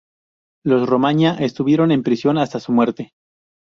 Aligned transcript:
Los 0.65 0.89
Romaña 0.89 1.35
estuvieron 1.37 1.91
en 1.91 2.01
prisión 2.01 2.39
hasta 2.39 2.59
su 2.59 2.71
muerte. 2.71 3.13